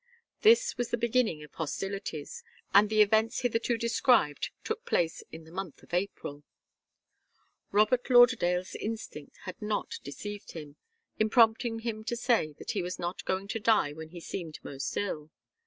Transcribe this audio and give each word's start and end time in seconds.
This 0.41 0.79
was 0.79 0.89
the 0.89 0.97
beginning 0.97 1.43
of 1.43 1.53
hostilities, 1.53 2.43
and 2.73 2.89
the 2.89 3.03
events 3.03 3.41
hitherto 3.41 3.77
described 3.77 4.49
took 4.63 4.83
place 4.83 5.21
in 5.31 5.43
the 5.43 5.51
month 5.51 5.83
of 5.83 5.93
April. 5.93 6.41
Robert 7.71 8.09
Lauderdale's 8.09 8.73
instinct 8.73 9.37
had 9.43 9.61
not 9.61 9.99
deceived 10.03 10.53
him, 10.53 10.75
in 11.19 11.29
prompting 11.29 11.81
him 11.81 12.03
to 12.05 12.15
say 12.15 12.51
that 12.53 12.71
he 12.71 12.81
was 12.81 12.97
not 12.97 13.23
going 13.25 13.47
to 13.49 13.59
die 13.59 13.93
when 13.93 14.09
he 14.09 14.19
seemed 14.19 14.57
most 14.63 14.97
ill. 14.97 15.29